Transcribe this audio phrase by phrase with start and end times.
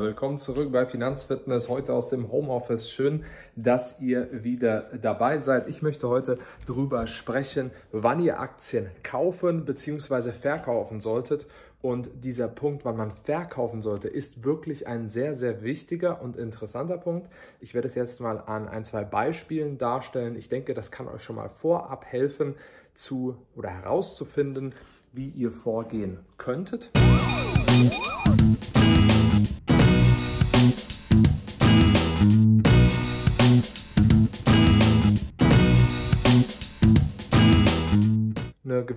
[0.00, 2.88] Willkommen zurück bei Finanzfitness, heute aus dem Homeoffice.
[2.88, 3.24] Schön,
[3.56, 5.66] dass ihr wieder dabei seid.
[5.66, 10.30] Ich möchte heute darüber sprechen, wann ihr Aktien kaufen bzw.
[10.30, 11.48] verkaufen solltet.
[11.82, 16.98] Und dieser Punkt, wann man verkaufen sollte, ist wirklich ein sehr, sehr wichtiger und interessanter
[16.98, 17.28] Punkt.
[17.58, 20.36] Ich werde es jetzt mal an ein, zwei Beispielen darstellen.
[20.36, 22.54] Ich denke, das kann euch schon mal vorab helfen
[22.94, 24.76] zu oder herauszufinden,
[25.12, 26.92] wie ihr vorgehen könntet.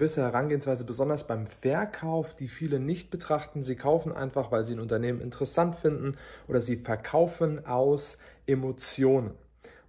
[0.02, 3.62] Gewisse Herangehensweise, besonders beim Verkauf, die viele nicht betrachten.
[3.62, 9.36] Sie kaufen einfach, weil sie ein Unternehmen interessant finden oder sie verkaufen aus Emotionen.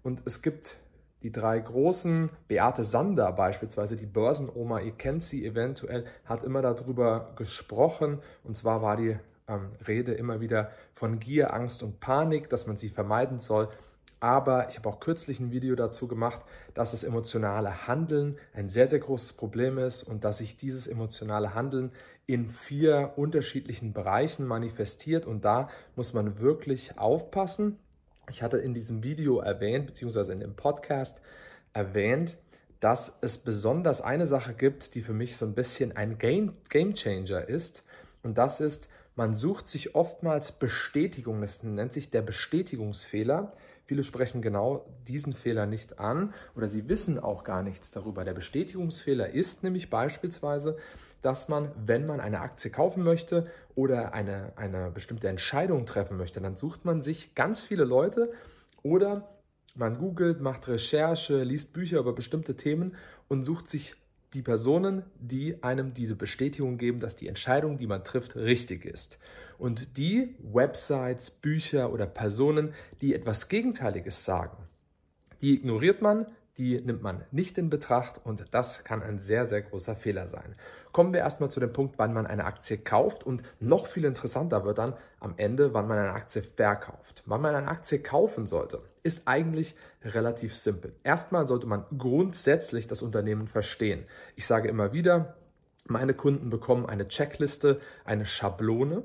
[0.03, 0.77] Und es gibt
[1.23, 7.33] die drei großen, Beate Sander beispielsweise, die Börsenoma, ihr kennt sie eventuell, hat immer darüber
[7.37, 8.19] gesprochen.
[8.45, 9.17] Und zwar war die
[9.49, 13.71] ähm, Rede immer wieder von Gier, Angst und Panik, dass man sie vermeiden soll.
[14.23, 16.43] Aber ich habe auch kürzlich ein Video dazu gemacht,
[16.75, 21.57] dass das emotionale Handeln ein sehr, sehr großes Problem ist und dass sich dieses emotionale
[21.57, 21.91] Handeln
[22.27, 25.27] in vier unterschiedlichen Bereichen manifestiert.
[25.27, 27.81] Und da muss man wirklich aufpassen.
[28.31, 31.21] Ich hatte in diesem Video erwähnt, beziehungsweise in dem Podcast
[31.73, 32.39] erwähnt,
[32.79, 36.95] dass es besonders eine Sache gibt, die für mich so ein bisschen ein Game, Game
[36.95, 37.83] Changer ist.
[38.23, 41.41] Und das ist, man sucht sich oftmals Bestätigung.
[41.41, 43.53] Das nennt sich der Bestätigungsfehler.
[43.85, 48.25] Viele sprechen genau diesen Fehler nicht an oder sie wissen auch gar nichts darüber.
[48.25, 50.77] Der Bestätigungsfehler ist nämlich beispielsweise,
[51.21, 56.41] dass man, wenn man eine Aktie kaufen möchte oder eine, eine bestimmte Entscheidung treffen möchte,
[56.41, 58.33] dann sucht man sich ganz viele Leute
[58.83, 59.29] oder
[59.75, 62.97] man googelt, macht Recherche, liest Bücher über bestimmte Themen
[63.29, 63.95] und sucht sich
[64.35, 69.19] die Personen, die einem diese Bestätigung geben, dass die Entscheidung, die man trifft, richtig ist.
[69.59, 74.57] Und die Websites, Bücher oder Personen, die etwas Gegenteiliges sagen,
[75.41, 76.27] die ignoriert man,
[76.59, 80.55] die nimmt man nicht in Betracht und das kann ein sehr, sehr großer Fehler sein.
[80.93, 84.65] Kommen wir erstmal zu dem Punkt, wann man eine Aktie kauft und noch viel interessanter
[84.65, 87.23] wird dann am Ende, wann man eine Aktie verkauft.
[87.25, 90.95] Wann man eine Aktie kaufen sollte, ist eigentlich relativ simpel.
[91.05, 94.05] Erstmal sollte man grundsätzlich das Unternehmen verstehen.
[94.37, 95.37] Ich sage immer wieder,
[95.87, 99.05] meine Kunden bekommen eine Checkliste, eine Schablone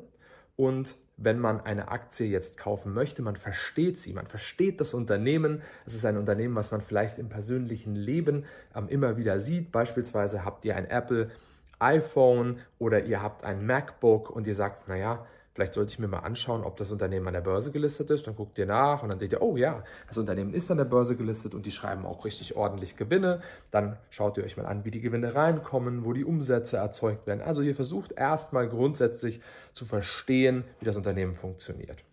[0.57, 5.63] und wenn man eine Aktie jetzt kaufen möchte, man versteht sie, man versteht das Unternehmen.
[5.85, 8.45] Es ist ein Unternehmen, was man vielleicht im persönlichen Leben
[8.75, 9.71] ähm, immer wieder sieht.
[9.71, 11.31] Beispielsweise habt ihr ein Apple
[11.79, 15.25] iPhone oder ihr habt ein MacBook und ihr sagt, naja,
[15.57, 18.27] Vielleicht sollte ich mir mal anschauen, ob das Unternehmen an der Börse gelistet ist.
[18.27, 20.85] Dann guckt ihr nach und dann seht ihr, oh ja, das Unternehmen ist an der
[20.85, 23.41] Börse gelistet und die schreiben auch richtig ordentlich Gewinne.
[23.71, 27.41] Dann schaut ihr euch mal an, wie die Gewinne reinkommen, wo die Umsätze erzeugt werden.
[27.41, 29.41] Also ihr versucht erstmal grundsätzlich
[29.73, 32.03] zu verstehen, wie das Unternehmen funktioniert.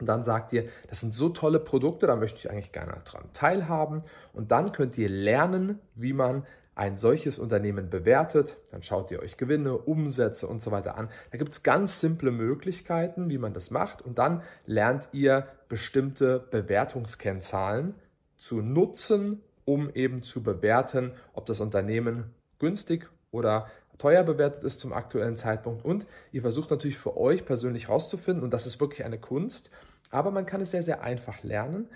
[0.00, 3.24] Und dann sagt ihr, das sind so tolle Produkte, da möchte ich eigentlich gerne dran
[3.34, 4.02] teilhaben.
[4.32, 6.46] Und dann könnt ihr lernen, wie man
[6.78, 11.08] ein solches Unternehmen bewertet, dann schaut ihr euch Gewinne, Umsätze und so weiter an.
[11.32, 16.38] Da gibt es ganz simple Möglichkeiten, wie man das macht und dann lernt ihr bestimmte
[16.38, 17.94] Bewertungskennzahlen
[18.36, 23.66] zu nutzen, um eben zu bewerten, ob das Unternehmen günstig oder
[23.98, 25.84] teuer bewertet ist zum aktuellen Zeitpunkt.
[25.84, 29.72] Und ihr versucht natürlich für euch persönlich herauszufinden, und das ist wirklich eine Kunst,
[30.10, 31.88] aber man kann es sehr, sehr einfach lernen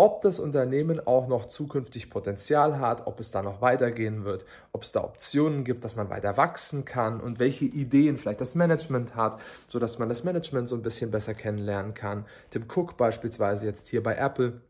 [0.00, 4.82] ob das Unternehmen auch noch zukünftig Potenzial hat, ob es da noch weitergehen wird, ob
[4.82, 9.14] es da Optionen gibt, dass man weiter wachsen kann und welche Ideen vielleicht das Management
[9.14, 12.24] hat, sodass man das Management so ein bisschen besser kennenlernen kann.
[12.48, 14.62] Tim Cook beispielsweise jetzt hier bei Apple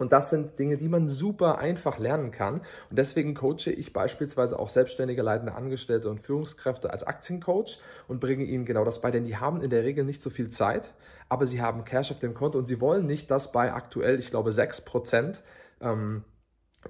[0.00, 2.62] und das sind Dinge, die man super einfach lernen kann.
[2.88, 8.44] Und deswegen coache ich beispielsweise auch selbstständige leitende Angestellte und Führungskräfte als Aktiencoach und bringe
[8.44, 10.90] ihnen genau das bei, denn die haben in der Regel nicht so viel Zeit,
[11.28, 14.30] aber sie haben Cash auf dem Konto und sie wollen nicht, dass bei aktuell, ich
[14.30, 15.40] glaube, 6%
[15.82, 16.24] ähm,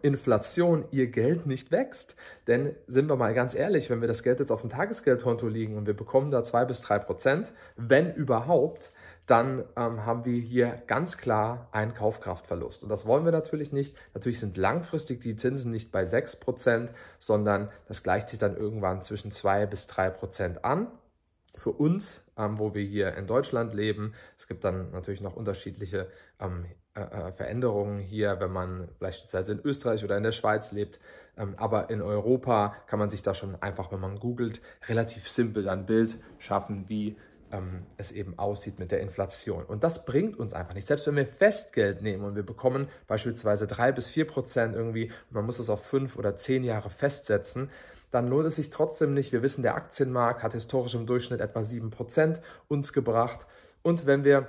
[0.02, 2.14] Inflation ihr Geld nicht wächst.
[2.46, 5.76] Denn sind wir mal ganz ehrlich, wenn wir das Geld jetzt auf dem Tagesgeldkonto liegen
[5.76, 8.92] und wir bekommen da 2 bis 3 Prozent, wenn überhaupt,
[9.30, 12.82] dann ähm, haben wir hier ganz klar einen Kaufkraftverlust.
[12.82, 13.96] Und das wollen wir natürlich nicht.
[14.12, 16.88] Natürlich sind langfristig die Zinsen nicht bei 6%,
[17.20, 20.88] sondern das gleicht sich dann irgendwann zwischen 2 bis 3% an.
[21.56, 26.08] Für uns, ähm, wo wir hier in Deutschland leben, es gibt dann natürlich noch unterschiedliche
[26.40, 30.98] ähm, äh, äh Veränderungen hier, wenn man beispielsweise in Österreich oder in der Schweiz lebt.
[31.36, 35.68] Ähm, aber in Europa kann man sich da schon einfach, wenn man googelt, relativ simpel
[35.68, 37.16] ein Bild schaffen, wie
[37.52, 39.64] ähm, es eben aussieht mit der Inflation.
[39.64, 40.86] Und das bringt uns einfach nicht.
[40.86, 45.46] Selbst wenn wir Festgeld nehmen und wir bekommen beispielsweise drei bis vier Prozent irgendwie, man
[45.46, 47.70] muss es auf fünf oder zehn Jahre festsetzen,
[48.10, 49.32] dann lohnt es sich trotzdem nicht.
[49.32, 53.46] Wir wissen, der Aktienmarkt hat historisch im Durchschnitt etwa sieben Prozent uns gebracht.
[53.82, 54.48] Und wenn wir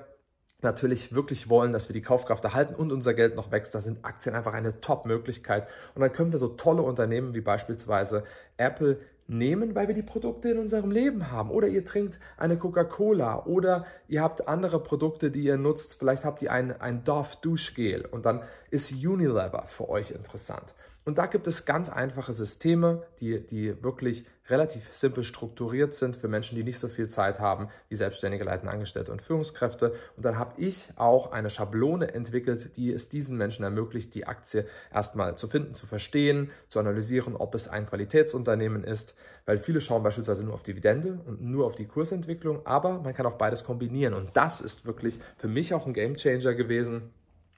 [0.64, 4.06] natürlich wirklich wollen, dass wir die Kaufkraft erhalten und unser Geld noch wächst, da sind
[4.06, 5.68] Aktien einfach eine Top-Möglichkeit.
[5.96, 8.24] Und dann können wir so tolle Unternehmen wie beispielsweise
[8.58, 9.00] Apple
[9.32, 11.50] nehmen, weil wir die Produkte in unserem Leben haben.
[11.50, 15.96] Oder ihr trinkt eine Coca-Cola oder ihr habt andere Produkte, die ihr nutzt.
[15.96, 20.76] Vielleicht habt ihr ein, ein Dove Duschgel und dann ist Unilever für euch interessant.
[21.04, 26.28] Und da gibt es ganz einfache Systeme, die, die wirklich relativ simpel strukturiert sind für
[26.28, 29.94] Menschen, die nicht so viel Zeit haben wie Selbstständige, leitende Angestellte und Führungskräfte.
[30.16, 34.68] Und dann habe ich auch eine Schablone entwickelt, die es diesen Menschen ermöglicht, die Aktie
[34.94, 39.16] erstmal zu finden, zu verstehen, zu analysieren, ob es ein Qualitätsunternehmen ist,
[39.46, 43.26] weil viele schauen beispielsweise nur auf Dividende und nur auf die Kursentwicklung, aber man kann
[43.26, 44.14] auch beides kombinieren.
[44.14, 47.12] Und das ist wirklich für mich auch ein Gamechanger gewesen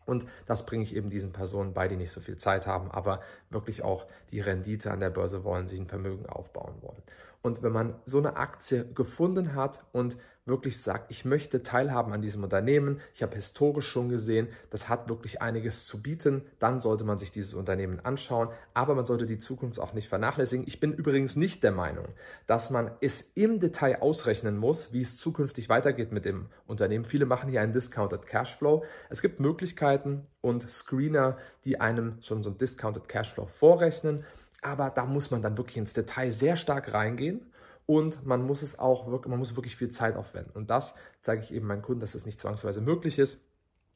[0.06, 3.22] und das bringe ich eben diesen Personen bei, die nicht so viel Zeit haben, aber
[3.50, 7.02] wirklich auch die Rendite an der Börse wollen, sich ein Vermögen aufbauen wollen.
[7.42, 12.22] Und wenn man so eine Aktie gefunden hat und wirklich sagt, ich möchte teilhaben an
[12.22, 17.06] diesem Unternehmen, ich habe historisch schon gesehen, das hat wirklich einiges zu bieten, dann sollte
[17.06, 20.68] man sich dieses Unternehmen anschauen, aber man sollte die Zukunft auch nicht vernachlässigen.
[20.68, 22.08] Ich bin übrigens nicht der Meinung,
[22.46, 27.06] dass man es im Detail ausrechnen muss, wie es zukünftig weitergeht mit dem Unternehmen.
[27.06, 28.84] Viele machen hier einen Discounted Cashflow.
[29.10, 34.26] Es gibt Möglichkeiten und Screener, die einem schon so einen Discounted Cashflow vorrechnen,
[34.62, 37.46] aber da muss man dann wirklich ins Detail sehr stark reingehen
[37.86, 40.52] und man muss es auch wirklich, man muss wirklich viel Zeit aufwenden.
[40.54, 43.40] Und das zeige ich eben meinen Kunden, dass es nicht zwangsweise möglich ist.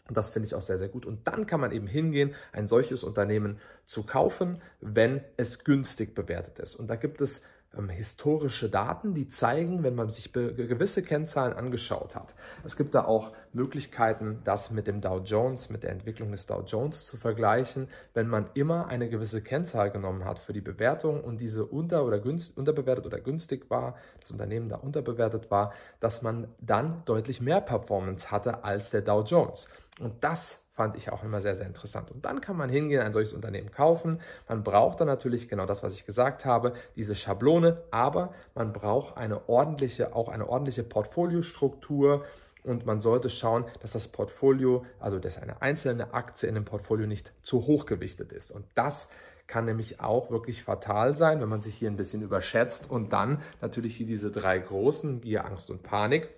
[0.08, 1.06] Und das finde ich auch sehr, sehr gut.
[1.06, 6.60] Und dann kann man eben hingehen, ein solches Unternehmen zu kaufen, wenn es günstig bewertet
[6.60, 6.76] ist.
[6.76, 7.44] Und da gibt es
[7.78, 12.36] ähm, historische Daten, die zeigen, wenn man sich gewisse Kennzahlen angeschaut hat.
[12.64, 16.64] Es gibt da auch Möglichkeiten, das mit dem Dow Jones, mit der Entwicklung des Dow
[16.66, 21.42] Jones zu vergleichen, wenn man immer eine gewisse Kennzahl genommen hat für die Bewertung und
[21.42, 26.48] diese unter- oder günst, unterbewertet oder günstig war, das Unternehmen da unterbewertet war, dass man
[26.60, 29.70] dann deutlich mehr Performance hatte als der Dow Jones.
[30.00, 32.12] Und das fand ich auch immer sehr, sehr interessant.
[32.12, 34.22] Und dann kann man hingehen, ein solches Unternehmen kaufen.
[34.48, 39.18] Man braucht dann natürlich genau das, was ich gesagt habe, diese Schablone, aber man braucht
[39.18, 42.26] eine ordentliche, auch eine ordentliche Portfoliostruktur
[42.64, 47.08] und man sollte schauen, dass das Portfolio, also dass eine einzelne Aktie in dem Portfolio
[47.08, 48.52] nicht zu hoch gewichtet ist.
[48.52, 49.10] Und das
[49.48, 53.42] kann nämlich auch wirklich fatal sein, wenn man sich hier ein bisschen überschätzt und dann
[53.62, 56.30] natürlich hier diese drei großen, Gier, Angst und Panik,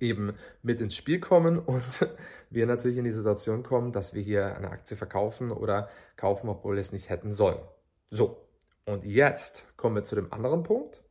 [0.00, 2.08] eben mit ins Spiel kommen und
[2.50, 6.76] wir natürlich in die Situation kommen, dass wir hier eine Aktie verkaufen oder kaufen, obwohl
[6.76, 7.58] wir es nicht hätten sollen.
[8.10, 8.48] So,
[8.86, 11.02] und jetzt kommen wir zu dem anderen Punkt.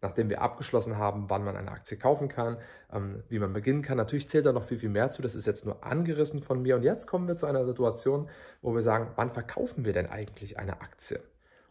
[0.00, 2.56] Nachdem wir abgeschlossen haben, wann man eine Aktie kaufen kann,
[2.92, 3.98] ähm, wie man beginnen kann.
[3.98, 5.22] Natürlich zählt da noch viel, viel mehr zu.
[5.22, 6.74] Das ist jetzt nur angerissen von mir.
[6.74, 8.28] Und jetzt kommen wir zu einer Situation,
[8.62, 11.20] wo wir sagen, wann verkaufen wir denn eigentlich eine Aktie?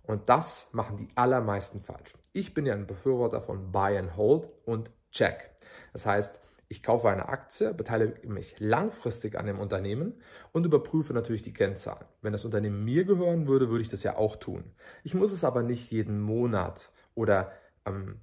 [0.04, 2.14] Und das machen die allermeisten falsch.
[2.34, 5.52] Ich bin ja ein Befürworter von Buy and Hold und Check.
[5.92, 6.41] Das heißt,
[6.72, 10.14] ich kaufe eine Aktie, beteilige mich langfristig an dem Unternehmen
[10.54, 12.06] und überprüfe natürlich die Kennzahlen.
[12.22, 14.64] Wenn das Unternehmen mir gehören würde, würde ich das ja auch tun.
[15.04, 17.52] Ich muss es aber nicht jeden Monat oder
[17.86, 18.22] ähm,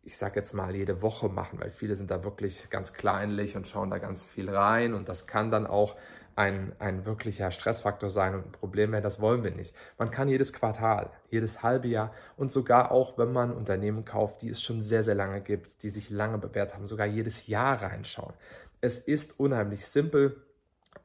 [0.00, 3.66] ich sage jetzt mal jede Woche machen, weil viele sind da wirklich ganz kleinlich und
[3.66, 5.96] schauen da ganz viel rein und das kann dann auch
[6.36, 9.02] ein, ein wirklicher Stressfaktor sein und ein Problem werden.
[9.02, 9.74] Das wollen wir nicht.
[9.98, 14.50] Man kann jedes Quartal, jedes halbe Jahr und sogar auch, wenn man Unternehmen kauft, die
[14.50, 18.34] es schon sehr, sehr lange gibt, die sich lange bewährt haben, sogar jedes Jahr reinschauen.
[18.82, 20.42] Es ist unheimlich simpel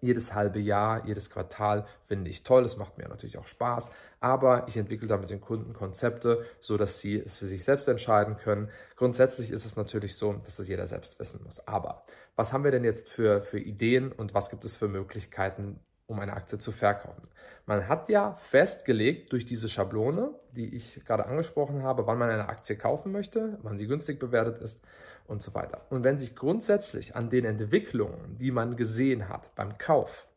[0.01, 2.64] jedes halbe Jahr, jedes Quartal finde ich toll.
[2.64, 3.92] Das macht mir natürlich auch Spaß.
[4.21, 7.87] Aber ich entwickle da mit den Kunden Konzepte, so dass sie es für sich selbst
[7.87, 8.69] entscheiden können.
[8.95, 11.68] Grundsätzlich ist es natürlich so, dass es jeder selbst wissen muss.
[11.68, 12.04] Aber
[12.35, 16.19] was haben wir denn jetzt für, für Ideen und was gibt es für Möglichkeiten, um
[16.19, 17.28] eine Aktie zu verkaufen?
[17.66, 22.47] Man hat ja festgelegt durch diese Schablone, die ich gerade angesprochen habe, wann man eine
[22.47, 24.83] Aktie kaufen möchte, wann sie günstig bewertet ist
[25.25, 25.85] und so weiter.
[25.90, 30.28] Und wenn sich grundsätzlich an den Entwicklungen, die man gesehen hat beim Kauf,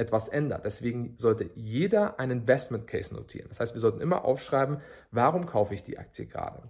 [0.00, 0.64] etwas ändert.
[0.64, 3.48] Deswegen sollte jeder einen Investment Case notieren.
[3.48, 4.80] Das heißt, wir sollten immer aufschreiben,
[5.10, 6.62] warum kaufe ich die Aktie gerade?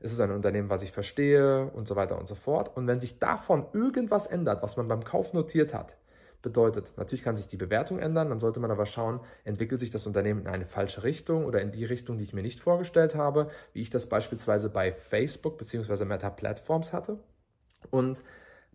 [0.00, 2.76] Ist es ein Unternehmen, was ich verstehe und so weiter und so fort.
[2.76, 5.96] Und wenn sich davon irgendwas ändert, was man beim Kauf notiert hat,
[6.42, 6.92] bedeutet.
[6.96, 10.42] Natürlich kann sich die Bewertung ändern, dann sollte man aber schauen, entwickelt sich das Unternehmen
[10.42, 13.80] in eine falsche Richtung oder in die Richtung, die ich mir nicht vorgestellt habe, wie
[13.80, 16.04] ich das beispielsweise bei Facebook bzw.
[16.04, 17.18] Meta Platforms hatte.
[17.90, 18.22] Und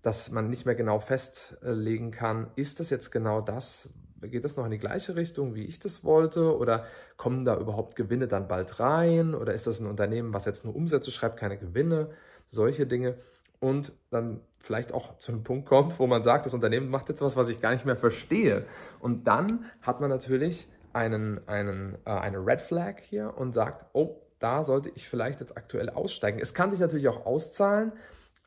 [0.02, 3.90] dass man nicht mehr genau festlegen kann, ist das jetzt genau das,
[4.28, 6.58] geht das noch in die gleiche Richtung, wie ich das wollte?
[6.58, 6.86] Oder
[7.18, 9.34] kommen da überhaupt Gewinne dann bald rein?
[9.34, 12.10] Oder ist das ein Unternehmen, was jetzt nur Umsätze schreibt, keine Gewinne?
[12.50, 13.16] Solche Dinge
[13.60, 17.22] und dann vielleicht auch zu einem Punkt kommt, wo man sagt, das Unternehmen macht jetzt
[17.22, 18.66] was, was ich gar nicht mehr verstehe.
[19.00, 24.22] Und dann hat man natürlich einen, einen, äh, eine Red Flag hier und sagt, oh,
[24.40, 26.40] da sollte ich vielleicht jetzt aktuell aussteigen.
[26.40, 27.94] Es kann sich natürlich auch auszahlen,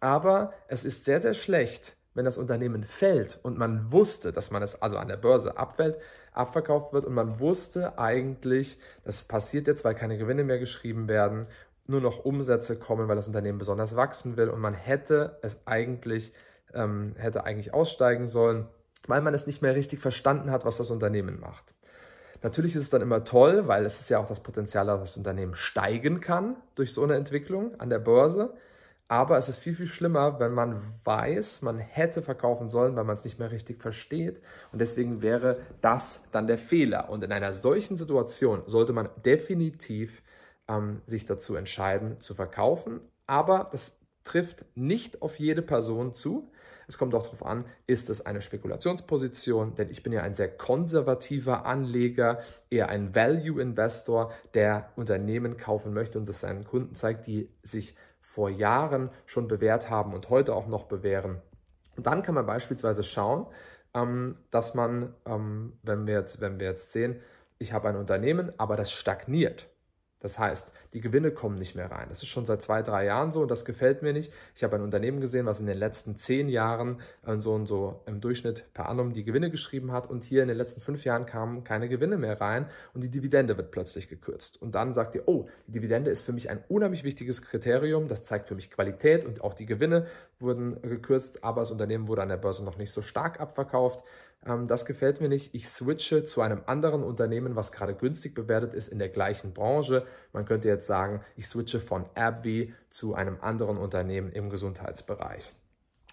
[0.01, 4.63] aber es ist sehr, sehr schlecht, wenn das Unternehmen fällt und man wusste, dass man
[4.63, 5.99] es also an der Börse abfällt,
[6.33, 11.47] abverkauft wird und man wusste eigentlich, das passiert jetzt, weil keine Gewinne mehr geschrieben werden,
[11.87, 16.33] nur noch Umsätze kommen, weil das Unternehmen besonders wachsen will und man hätte es eigentlich,
[16.73, 18.67] ähm, hätte eigentlich aussteigen sollen,
[19.07, 21.75] weil man es nicht mehr richtig verstanden hat, was das Unternehmen macht.
[22.43, 25.17] Natürlich ist es dann immer toll, weil es ist ja auch das Potenzial, dass das
[25.17, 28.53] Unternehmen steigen kann durch so eine Entwicklung an der Börse.
[29.09, 33.17] Aber es ist viel, viel schlimmer, wenn man weiß, man hätte verkaufen sollen, weil man
[33.17, 34.41] es nicht mehr richtig versteht.
[34.73, 37.11] Und deswegen wäre das dann der Fehler.
[37.11, 40.23] Und in einer solchen Situation sollte man definitiv
[40.69, 43.01] ähm, sich dazu entscheiden, zu verkaufen.
[43.27, 46.51] Aber das trifft nicht auf jede Person zu.
[46.87, 50.55] Es kommt auch darauf an, ist es eine Spekulationsposition, denn ich bin ja ein sehr
[50.55, 57.49] konservativer Anleger, eher ein Value-Investor, der Unternehmen kaufen möchte und es seinen Kunden zeigt, die
[57.63, 57.97] sich
[58.35, 61.41] vor Jahren schon bewährt haben und heute auch noch bewähren.
[61.97, 63.47] Und dann kann man beispielsweise schauen,
[63.95, 67.21] ähm, dass man, ähm, wenn, wir jetzt, wenn wir jetzt sehen,
[67.59, 69.69] ich habe ein Unternehmen, aber das stagniert.
[70.25, 72.07] Das heißt, die Gewinne kommen nicht mehr rein.
[72.09, 74.33] Das ist schon seit zwei, drei Jahren so und das gefällt mir nicht.
[74.57, 78.01] Ich habe ein Unternehmen gesehen, was in den letzten zehn Jahren äh, so und so
[78.07, 81.27] im Durchschnitt per annum die Gewinne geschrieben hat und hier in den letzten fünf Jahren
[81.27, 84.63] kamen keine Gewinne mehr rein und die Dividende wird plötzlich gekürzt.
[84.63, 88.09] Und dann sagt ihr, oh, die Dividende ist für mich ein unheimlich wichtiges Kriterium.
[88.09, 90.07] Das zeigt für mich Qualität und auch die Gewinne
[90.41, 94.03] wurden gekürzt, aber das Unternehmen wurde an der Börse noch nicht so stark abverkauft.
[94.47, 95.55] Ähm, das gefällt mir nicht.
[95.55, 100.07] Ich switche zu einem anderen Unternehmen, was gerade günstig bewertet ist in der gleichen Branche.
[100.33, 105.53] Man könnte jetzt sagen, ich switche von AbbVie zu einem anderen Unternehmen im Gesundheitsbereich.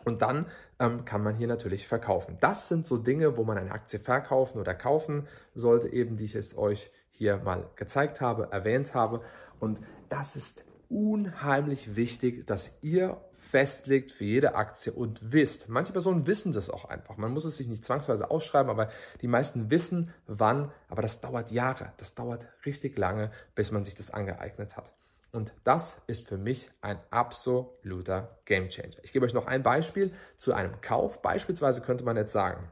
[0.03, 0.47] Und dann
[0.79, 2.37] ähm, kann man hier natürlich verkaufen.
[2.39, 6.35] Das sind so Dinge, wo man eine Aktie verkaufen oder kaufen sollte, eben die ich
[6.35, 9.21] es euch hier mal gezeigt habe, erwähnt habe.
[9.59, 15.67] Und das ist unheimlich wichtig, dass ihr festlegt für jede Aktie und wisst.
[15.67, 17.17] Manche Personen wissen das auch einfach.
[17.17, 18.89] Man muss es sich nicht zwangsweise ausschreiben, aber
[19.21, 20.71] die meisten wissen, wann.
[20.89, 21.91] Aber das dauert Jahre.
[21.97, 24.93] Das dauert richtig lange, bis man sich das angeeignet hat.
[25.31, 28.97] Und das ist für mich ein absoluter Gamechanger.
[29.01, 31.21] Ich gebe euch noch ein Beispiel zu einem Kauf.
[31.21, 32.69] Beispielsweise könnte man jetzt sagen,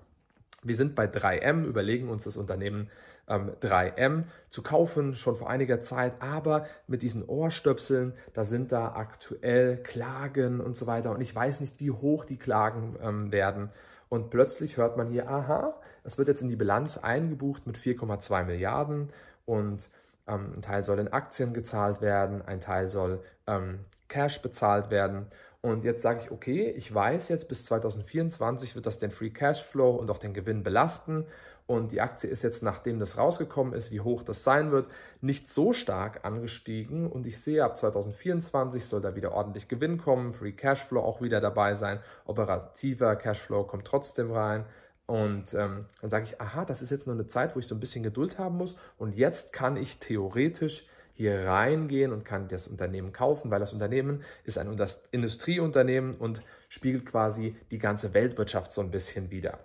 [0.64, 2.90] wir sind bei 3M, überlegen uns das Unternehmen
[3.28, 8.94] ähm, 3M zu kaufen, schon vor einiger Zeit, aber mit diesen Ohrstöpseln, da sind da
[8.94, 13.70] aktuell Klagen und so weiter und ich weiß nicht, wie hoch die Klagen ähm, werden.
[14.10, 18.44] Und plötzlich hört man hier, aha, es wird jetzt in die Bilanz eingebucht mit 4,2
[18.46, 19.10] Milliarden
[19.46, 19.90] und
[20.28, 25.28] ähm, ein Teil soll in Aktien gezahlt werden, ein Teil soll ähm, Cash bezahlt werden.
[25.62, 29.92] Und jetzt sage ich, okay, ich weiß jetzt, bis 2024 wird das den Free Cashflow
[29.92, 31.26] und auch den Gewinn belasten.
[31.68, 34.88] Und die Aktie ist jetzt, nachdem das rausgekommen ist, wie hoch das sein wird,
[35.22, 37.12] nicht so stark angestiegen.
[37.12, 41.42] Und ich sehe, ab 2024 soll da wieder ordentlich Gewinn kommen, Free Cashflow auch wieder
[41.42, 44.66] dabei sein, operativer Cashflow kommt trotzdem rein.
[45.06, 47.76] Und ähm, dann sage ich, aha, das ist jetzt nur eine Zeit, wo ich so
[47.76, 48.76] ein bisschen Geduld haben muss.
[48.98, 50.88] Und jetzt kann ich theoretisch
[51.20, 54.74] hier reingehen und kann das Unternehmen kaufen, weil das Unternehmen ist ein
[55.12, 59.60] Industrieunternehmen und spiegelt quasi die ganze Weltwirtschaft so ein bisschen wider.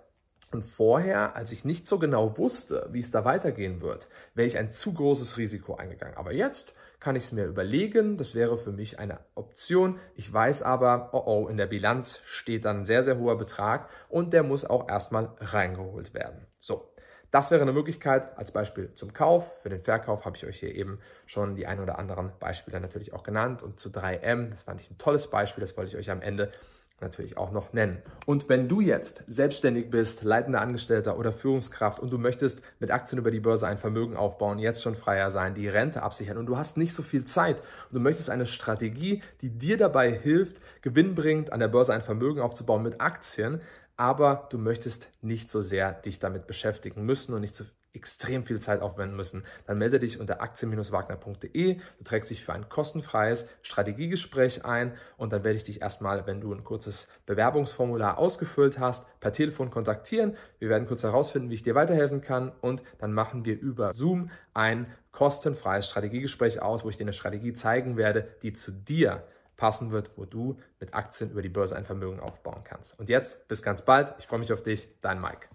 [0.51, 4.57] Und vorher, als ich nicht so genau wusste, wie es da weitergehen wird, wäre ich
[4.57, 6.17] ein zu großes Risiko eingegangen.
[6.17, 8.17] Aber jetzt kann ich es mir überlegen.
[8.17, 9.97] Das wäre für mich eine Option.
[10.15, 13.89] Ich weiß aber, oh oh, in der Bilanz steht dann ein sehr, sehr hoher Betrag
[14.09, 16.47] und der muss auch erstmal reingeholt werden.
[16.59, 16.91] So,
[17.35, 19.51] das wäre eine Möglichkeit als Beispiel zum Kauf.
[19.61, 23.11] Für den Verkauf habe ich euch hier eben schon die ein oder anderen Beispiele natürlich
[23.11, 23.61] auch genannt.
[23.61, 26.53] Und zu 3M, das fand ich ein tolles Beispiel, das wollte ich euch am Ende
[27.01, 28.01] natürlich auch noch nennen.
[28.25, 33.19] Und wenn du jetzt selbstständig bist, leitender Angestellter oder Führungskraft und du möchtest mit Aktien
[33.19, 36.55] über die Börse ein Vermögen aufbauen, jetzt schon freier sein, die Rente absichern und du
[36.55, 41.15] hast nicht so viel Zeit und du möchtest eine Strategie, die dir dabei hilft, Gewinn
[41.15, 43.59] bringt, an der Börse ein Vermögen aufzubauen mit Aktien,
[43.97, 48.59] aber du möchtest nicht so sehr dich damit beschäftigen müssen und nicht so extrem viel
[48.59, 51.75] Zeit aufwenden müssen, dann melde dich unter aktien-wagner.de.
[51.75, 56.41] Du trägst dich für ein kostenfreies Strategiegespräch ein und dann werde ich dich erstmal, wenn
[56.41, 60.35] du ein kurzes Bewerbungsformular ausgefüllt hast, per Telefon kontaktieren.
[60.59, 64.29] Wir werden kurz herausfinden, wie ich dir weiterhelfen kann und dann machen wir über Zoom
[64.53, 69.23] ein kostenfreies Strategiegespräch aus, wo ich dir eine Strategie zeigen werde, die zu dir
[69.57, 72.99] passen wird, wo du mit Aktien über die Börse ein Vermögen aufbauen kannst.
[72.99, 74.15] Und jetzt bis ganz bald.
[74.19, 75.47] Ich freue mich auf dich, dein Mike.